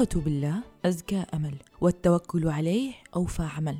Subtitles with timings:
[0.00, 3.76] الثقة بالله أزكى أمل والتوكل عليه أوفى عمل.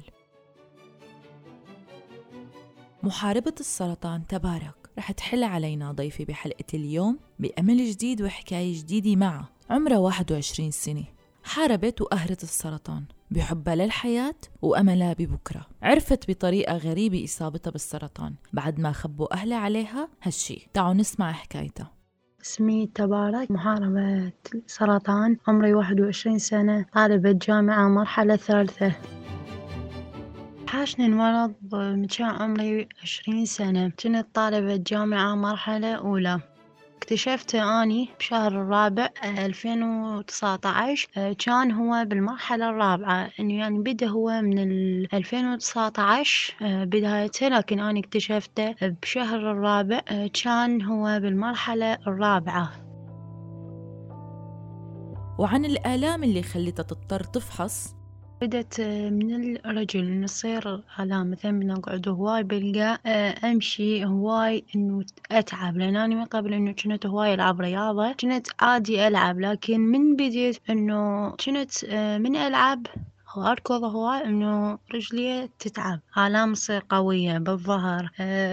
[3.03, 9.99] محاربة السرطان تبارك رح تحل علينا ضيفي بحلقة اليوم بأمل جديد وحكاية جديدة معها عمرها
[9.99, 11.05] 21 سنة.
[11.45, 15.67] حاربت وقهرت السرطان بحبها للحياة وأملها ببكرة.
[15.83, 20.69] عرفت بطريقة غريبة إصابتها بالسرطان بعد ما خبوا أهلها عليها هالشي.
[20.75, 22.00] تعالوا نسمع حكايتها.
[22.43, 24.33] اسمي تبارك محاربة
[24.67, 28.93] سرطان عمري واحد وعشرين سنة طالبة جامعة مرحلة ثالثة.
[30.69, 31.55] حاشني المرض
[32.19, 33.93] كان عمري عشرين سنة.
[34.03, 36.41] كنت طالبة جامعة مرحلة أولى.
[37.01, 43.31] اكتشفته أني بشهر الرابع ألفين وتسعة عشر كان هو بالمرحلة الرابعة.
[43.41, 44.59] إنه يعني بدأ هو من
[45.15, 50.01] ألفين وتسعة عشر بدايته لكن أنا اكتشفته بشهر الرابع
[50.45, 52.71] كان هو بالمرحلة الرابعة.
[55.39, 58.00] وعن الآلام اللي خلتها تضطر تفحص
[58.43, 58.81] بدت
[59.21, 63.01] من الرجل تصير آلام مثلا من أقعد هواي بلقى
[63.45, 65.77] أمشي هواي إنه أتعب.
[65.77, 69.41] لأن أنا من قبل إنه كنت هواي ألعب رياضة كنت عادي ألعب.
[69.41, 71.85] لكن من بديت إنه كنت
[72.21, 72.87] من ألعب
[73.37, 76.01] وأركض هواي إنه رجلي تتعب.
[76.19, 78.11] آلام تصير قوية بالظهر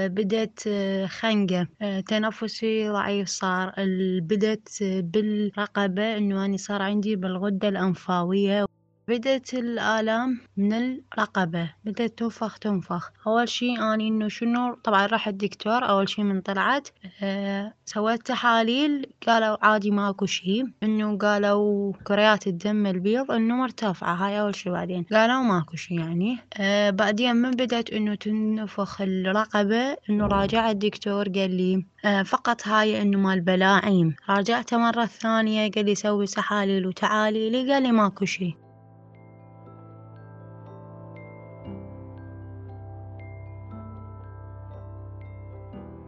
[0.07, 0.69] بدت
[1.07, 1.67] خنقة
[2.07, 3.73] تنفسي ضعيف صار.
[4.21, 8.65] بدت بالرقبة إنه أنا صار عندي بالغدة اللمفاوية.
[9.09, 13.11] بدت الآلام من الرقبة بدت تنفخ تنفخ.
[13.27, 16.87] أول شي أني إنه شنو طبعا رحت الدكتور أول شي من طلعت
[17.23, 20.63] أه سويت تحاليل قالوا عادي ماكو شي.
[20.83, 24.69] إنه قالوا كريات الدم البيض إنه مرتفعة هاي أول شي.
[24.69, 26.37] بعدين قالوا ماكو شي يعني.
[26.57, 33.01] أه بعدين من بدت إنه تنفخ الرقبة إنه راجعت الدكتور قال لي أه فقط هاي
[33.01, 34.15] إنه مال بلاعيم.
[34.29, 38.66] راجعته مرة ثانية قال لي سوي تحاليل وتعاليلي قال لي ماكو شي.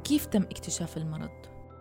[0.09, 1.29] كيف تم اكتشاف المرض؟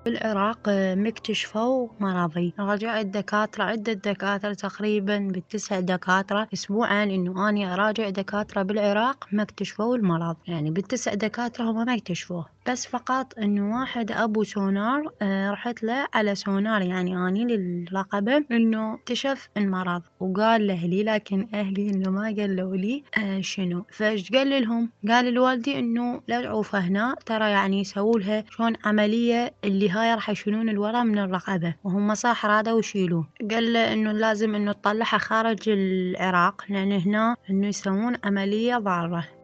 [0.05, 0.59] بالعراق
[0.95, 9.29] مكتشفوا مرضي راجعت دكاترة عدة دكاترة تقريبا بالتسع دكاترة أسبوعا إنه أني أراجع دكاترة بالعراق
[9.33, 10.37] ما اكتشفوا المرض.
[10.47, 12.47] يعني بالتسع دكاترة هم ما اكتشفوه.
[12.69, 18.95] بس فقط إنه واحد أبو سونار آه رحت له على سونار يعني أني للرقبة إنه
[18.95, 23.85] اكتشف المرض وقال لأهلي لكن أهلي إنه ما قالوا لي آه شنو.
[23.93, 29.55] فإيش قال لهم؟ قال لوالدي إنه لا تعوفه هنا ترى يعني يسووا لها شلون عملية
[29.65, 33.27] اللي هاي راح يشيلون الورم من الرقبة وهم صح رادوا يشيلوه.
[33.51, 39.38] قال له إنه لازم إنه تطلعها خارج العراق لأن هنا إنه يسوون عملية ضارة.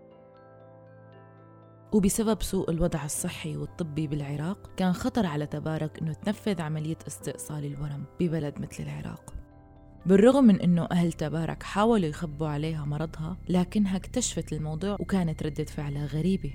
[1.94, 8.04] وبسبب سوء الوضع الصحي والطبي بالعراق كان خطر على تبارك إنه تنفذ عملية استئصال الورم
[8.20, 9.34] ببلد مثل العراق.
[10.06, 16.06] بالرغم من إنه أهل تبارك حاولوا يخبوا عليها مرضها لكنها اكتشفت الموضوع وكانت ردة فعلها
[16.06, 16.52] غريبة.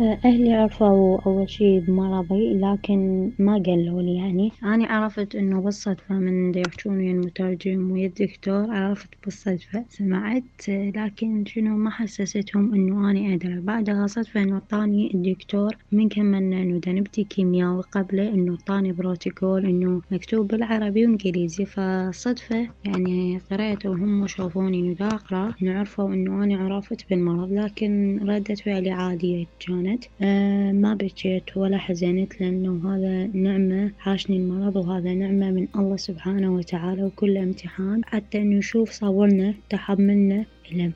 [0.00, 4.50] أهلي عرفوا أول شي بمرضي لكن ما قالوا لي يعني.
[4.62, 11.76] أنا عرفت إنه بالصدفة من يحجون ويا المترجم ويا الدكتور عرفت بالصدفة سمعت لكن شنو
[11.76, 13.60] ما حسستهم إنه أنا أدري.
[13.60, 19.66] بعدها صدفة إنه اعطاني الدكتور من كملنا إنه دا نبدي كيمياء وقبله إنه اعطاني بروتوكول
[19.66, 21.64] إنه مكتوب بالعربي وإنجليزي.
[21.66, 28.54] فصدفة يعني قريته وهم شافوني إنه أقرأ إنه عرفوا إنه أنا عرفت بالمرض لكن ردة
[28.54, 29.44] فعلي عادية.
[29.88, 35.96] كانت آه ما بكيت ولا حزنت لأنه هذا نعمة عاشني المرض وهذا نعمة من الله
[35.96, 38.04] سبحانه وتعالى وكل امتحان.
[38.04, 40.44] حتى إنه يشوف صبرنا تحملنا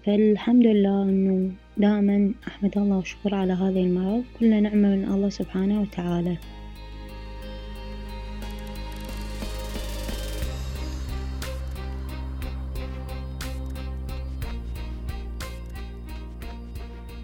[0.05, 4.25] فالحمد لله إنه دائما أحمد الله وشكر على هذا المرض.
[4.41, 6.37] كله نعمة من الله سبحانه وتعالى.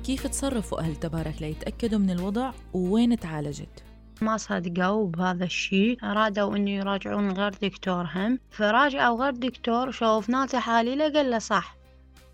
[0.08, 3.84] كيف تصرفوا أهل تبارك ليتأكدوا من الوضع ووين تعالجت؟
[4.20, 5.98] ما صدقوا بهذا الشيء.
[6.04, 8.38] أرادوا إنه يراجعون غير دكتور هم.
[8.50, 11.76] فراجعوا غير دكتور شوفناه تحاليله قال له صح.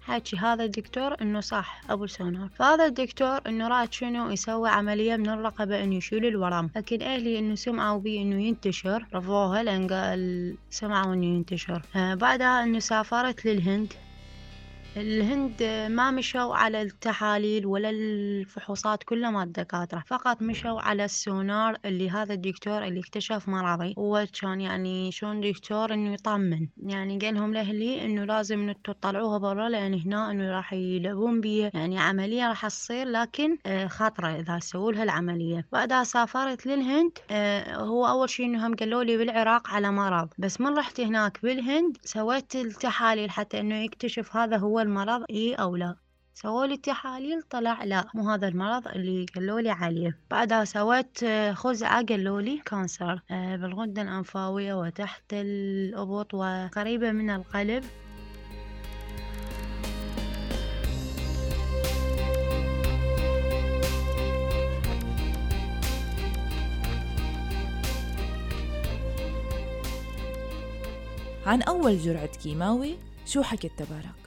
[0.00, 2.48] حكي هذا الدكتور إنه صح أبو سونار.
[2.58, 6.70] فهذا الدكتور إنه راد شنو؟ يسوي عملية من الرقبة إنه يشيل الورم.
[6.76, 9.06] لكن أهلي إنه سمعوا بيه إنه ينتشر.
[9.14, 11.82] رفضوها لأن قال سمعوا إنه ينتشر.
[11.96, 13.92] آه بعدها إنه سافرت للهند.
[14.96, 22.10] الهند ما مشوا على التحاليل ولا الفحوصات كلها مال الدكاترة فقط مشوا على السونار اللي
[22.10, 26.68] هذا الدكتور اللي اكتشف مرضي هو كان يعني شلون دكتور إنه يطمن.
[26.82, 31.70] يعني قال لهم لاهلي إنه لازم إنه تطلعوها برا لأن هنا إنه راح يلعبون بيه
[31.74, 35.66] يعني عملية راح تصير لكن آه، خطرة إذا سووا لها العملية.
[35.72, 40.28] بعدها سافرت للهند آه، هو أول شيء انه هم قالوا لي بالعراق على مرض.
[40.38, 45.76] بس من رحت هناك بالهند سويت التحاليل حتى إنه يكتشف هذا هو المرض اي أو
[45.76, 45.96] لا.
[46.34, 50.18] سووا لي التحاليل طلع لا مو هذا المرض اللي قالوا لي عليه.
[50.30, 57.84] بعدها سويت آه، خزعة قالوا لي cancer آه، بالغدة اللمفاوية وتحت الأبط وقريبة من القلب.
[71.46, 74.23] عن أول جرعة كيماوي شو حكت تبارك؟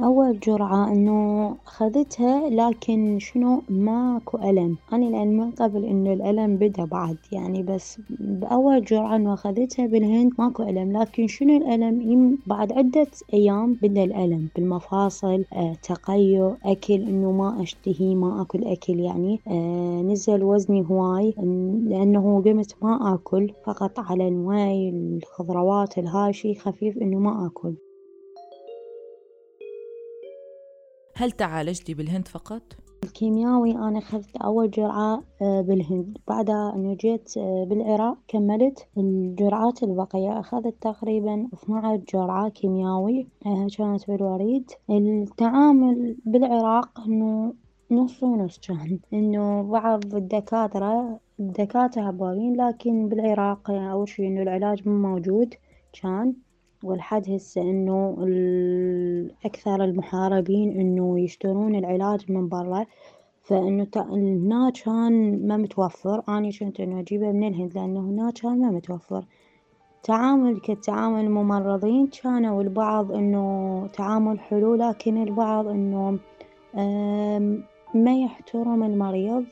[0.00, 4.76] أول جرعة إنه أخذتها لكن شنو؟ ماكو ألم.
[4.92, 10.32] أنا لأن من قبل إنه الألم بدأ بعد يعني بس بأول جرعة إنه أخذتها بالهند
[10.38, 10.92] ماكو ألم.
[10.92, 18.14] لكن شنو الألم؟ بعد عدة أيام بدأ الألم بالمفاصل آه تقيؤ أكل إنه ما أشتهي
[18.14, 21.34] ما أكل أكل يعني آه نزل وزني هواي
[21.88, 27.85] لأنه قمت ما آكل فقط على الماي الخضروات هالشي خفيف إنه ما آكل.
[31.18, 32.62] هل تعالجتي بالهند فقط؟
[33.04, 36.18] الكيمياوي أنا أخذت أول جرعة آه، بالهند.
[36.28, 40.40] بعدها إنه جيت آه، بالعراق كملت الجرعات البقية.
[40.40, 44.70] أخذت تقريبا 12 جرعة كيمياوي آه، كانت بالوريد.
[44.90, 47.54] التعامل بالعراق إنه
[47.90, 48.98] نص ونص كان.
[49.12, 55.54] إنه بعض الدكاترة الدكاترة هبالين لكن بالعراق أول شي إنه العلاج مو موجود.
[56.02, 56.34] كان
[56.86, 58.16] والحد هسه إنه
[59.44, 62.86] أكثر المحاربين إنه يشترون العلاج من برا
[63.42, 66.22] فإنه هنا كان ما متوفر.
[66.28, 69.24] أني كنت إنه أجيبه من الهند لأنه هنا كان ما متوفر.
[70.02, 76.18] تعامل كتعامل الممرضين كانوا البعض إنه تعامل حلو لكن البعض إنه
[77.94, 79.44] ما يحترم المريض.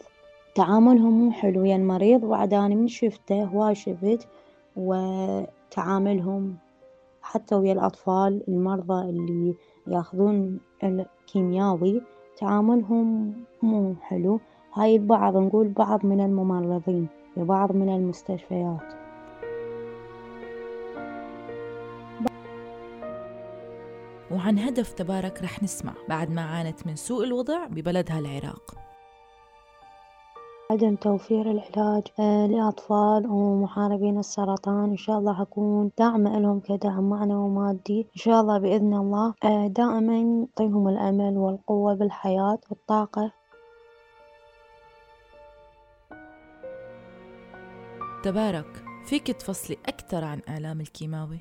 [0.54, 4.28] تعاملهم مو حلو ويا المريض وبعد أنا من شفته هواي شفت
[4.76, 6.56] وتعاملهم
[7.24, 9.54] حتى ويا الأطفال المرضى اللي
[9.86, 12.02] ياخذون الكيمياوي
[12.36, 14.40] تعاملهم مو حلو.
[14.74, 18.94] هاي البعض نقول بعض من الممرضين في بعض من المستشفيات.
[24.30, 28.83] وعن هدف تبارك رح نسمع بعد ما عانت من سوء الوضع ببلدها العراق.
[30.70, 34.90] عدم توفير العلاج آه، لأطفال ومحاربين السرطان.
[34.90, 38.00] إن شاء الله حكون داعمة لهم كدعم معنوي ومادي.
[38.00, 43.32] إن شاء الله بإذن الله آه، دائما نعطيهم الأمل والقوة بالحياة والطاقة.
[48.22, 51.40] تبارك فيك تفصلي أكثر عن آلام الكيماوي؟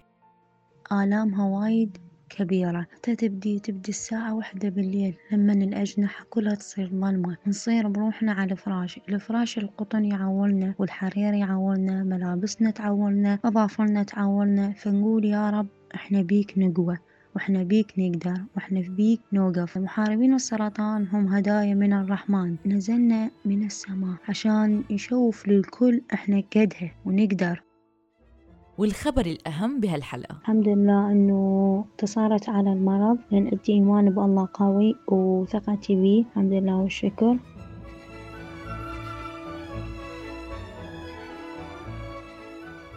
[0.91, 1.97] آلامها وايد
[2.35, 2.87] كبيرة.
[2.95, 7.37] حتى تبدي تبدي الساعة واحدة بالليل لمن الأجنحة كلها تصير ظلمة.
[7.47, 8.99] نصير بروحنا على الفراش.
[9.09, 14.73] الفراش القطن يعولنا والحرير يعولنا ملابسنا تعولنا أظافرنا تعولنا.
[14.73, 16.97] فنقول يا رب إحنا بيك نقوى
[17.35, 19.77] وإحنا بيك نقدر وإحنا بيك نوقف.
[19.77, 22.55] محاربين السرطان هم هدايا من الرحمن.
[22.65, 27.63] نزلنا من السماء عشان نشوف للكل إحنا قدها ونقدر.
[28.77, 30.35] والخبر الأهم بهالحلقة.
[30.41, 33.17] الحمد لله أنه انتصرت على المرض.
[33.31, 37.37] لأن عندي إيمان بالله قوي وثقتي بيه الحمد لله والشكر.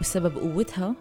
[0.01, 0.95] وسبب قوتها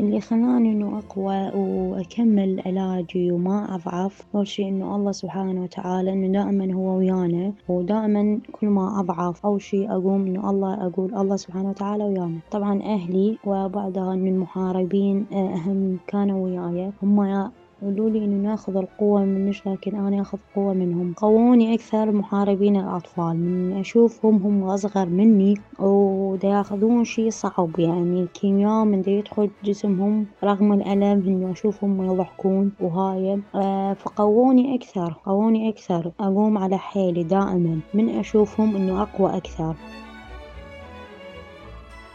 [0.00, 4.26] اللي خلاني إنه أقوى وأكمل علاجي وما أضعف.
[4.34, 9.46] أول شي إنه الله سبحانه وتعالى إنه دائما هو ويانا ودائما كل ما أضعف.
[9.46, 12.38] أول شي أقوم إنه الله أقول الله سبحانه وتعالى ويانا.
[12.50, 16.92] طبعا أهلي وبعدها إن المحاربين أهم كانوا وياي.
[17.02, 17.50] هم
[17.82, 21.12] قالوا لي إنه ناخذ القوة منش لكن أنا آخذ قوة منهم.
[21.12, 23.36] قووني أكثر محاربين الأطفال.
[23.36, 27.78] من أشوفهم هم أصغر مني ودا ياخذون شي صعب.
[27.78, 33.42] يعني الكيمياء من دا يدخل جسمهم رغم الألم إنه أشوفهم يضحكون وهاي.
[33.54, 36.12] آه فقووني أكثر قووني أكثر.
[36.20, 37.80] أقوم على حيلي دائما.
[37.94, 39.74] من أشوفهم إنه أقوى أكثر.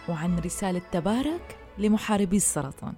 [0.10, 2.94] وعن رسالة تبارك لمحاربي السرطان.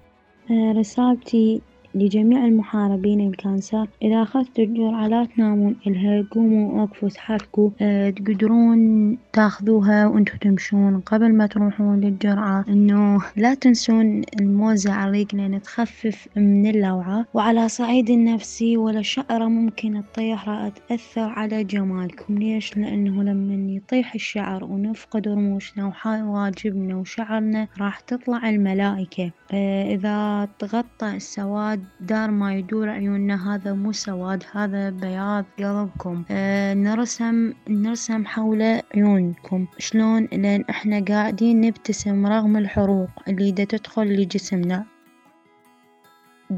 [0.51, 1.61] آه رسالتي
[1.97, 3.87] لجميع المحاربين الكانسر.
[4.01, 11.33] إذا أخذتوا الجرعة لا تنامون إلها قوموا وقفوا تحركوا أه تقدرون تاخذوها وانتوا تمشون قبل
[11.33, 12.65] ما تروحون للجرعة.
[12.69, 17.25] إنه لا تنسون الموزة على ريقنا تخفف من اللوعة.
[17.33, 22.37] وعلى صعيد النفسي ولا شعرة ممكن تطيح راح تأثر على جمالكم.
[22.37, 29.31] ليش؟ لأنه لما يطيح الشعر ونفقد رموشنا وحواجبنا وشعرنا راح تطلع الملائكة.
[29.53, 35.45] آه إذا تغطى السواد دار ما يدور عيوننا هذا مو سواد هذا بياض.
[35.59, 38.61] قلبكم آه نرسم نرسم حول
[38.95, 39.67] عيونكم.
[39.77, 44.96] شلون؟ لأن إحنا قاعدين نبتسم رغم الحروق اللي دا تدخل لجسمنا.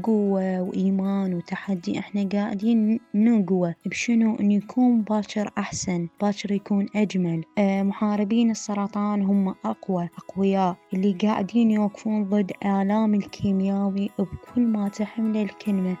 [0.02, 3.74] قوة وإيمان وتحدي إحنا قاعدين نقوى.
[3.86, 7.44] بشنو؟ إنه يكون باكر أحسن باكر يكون أجمل.
[7.58, 10.76] آه محاربين السرطان هم أقوى أقوياء.
[10.94, 15.96] اللي قاعدين يوقفون ضد آلام الكيمياوي بكل ما تحمله الكلمة.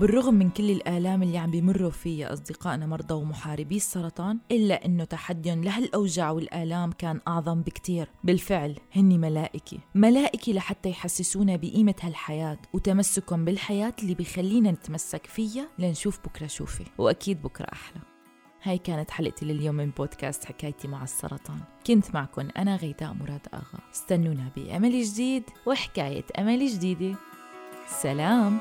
[0.00, 5.64] بالرغم من كل الآلام اللي عم بيمروا فيها أصدقائنا مرضى ومحاربي السرطان إلا إنه تحديهم
[5.64, 8.08] لهالأوجاع والآلام كان أعظم بكتير.
[8.24, 9.78] بالفعل هني ملائكة.
[9.94, 17.42] ملائكة لحتى يحسسونا بقيمة هالحياة وتمسكهم بالحياة اللي بيخلينا نتمسك فيها لنشوف بكرة شوفي وأكيد
[17.42, 18.00] بكرة أحلى.
[18.62, 21.60] هاي كانت حلقتي لليوم من بودكاست حكايتي مع السرطان.
[21.86, 23.80] كنت معكم أنا غيداء مراد آغا.
[23.94, 27.16] استنونا بأمل جديد وحكاية أمل جديدة.
[28.02, 28.58] سلام!